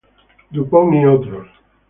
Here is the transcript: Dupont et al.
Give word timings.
Dupont 0.49 0.91
et 0.93 1.05
al. 1.05 1.45